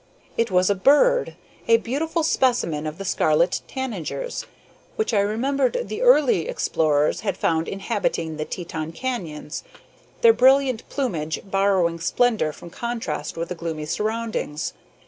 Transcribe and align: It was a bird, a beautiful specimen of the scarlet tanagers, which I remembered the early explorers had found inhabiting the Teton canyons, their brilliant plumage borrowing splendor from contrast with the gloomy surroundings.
It 0.35 0.49
was 0.49 0.71
a 0.71 0.73
bird, 0.73 1.35
a 1.67 1.77
beautiful 1.77 2.23
specimen 2.23 2.87
of 2.87 2.97
the 2.97 3.05
scarlet 3.05 3.61
tanagers, 3.67 4.47
which 4.95 5.13
I 5.13 5.19
remembered 5.19 5.77
the 5.89 6.01
early 6.01 6.47
explorers 6.49 7.19
had 7.19 7.37
found 7.37 7.67
inhabiting 7.67 8.37
the 8.37 8.45
Teton 8.45 8.93
canyons, 8.93 9.63
their 10.21 10.33
brilliant 10.33 10.89
plumage 10.89 11.39
borrowing 11.43 11.99
splendor 11.99 12.51
from 12.51 12.71
contrast 12.71 13.37
with 13.37 13.49
the 13.49 13.53
gloomy 13.53 13.85
surroundings. 13.85 14.73